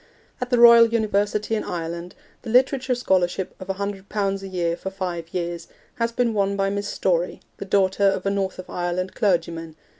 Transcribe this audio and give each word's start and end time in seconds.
At 0.41 0.49
the 0.49 0.57
Royal 0.57 0.87
University 0.87 1.53
in 1.53 1.63
Ireland, 1.63 2.15
the 2.41 2.49
Literature 2.49 2.95
Scholarship 2.95 3.53
of 3.59 3.67
100 3.67 4.09
pounds 4.09 4.41
a 4.41 4.47
year 4.47 4.75
for 4.75 4.89
five 4.89 5.31
years 5.31 5.67
has 5.97 6.11
been 6.11 6.33
won 6.33 6.57
by 6.57 6.71
Miss 6.71 6.87
Story, 6.87 7.39
the 7.57 7.65
daughter 7.65 8.05
of 8.05 8.25
a 8.25 8.31
North 8.31 8.57
of 8.57 8.67
Ireland 8.67 9.13
clergyman. 9.13 9.75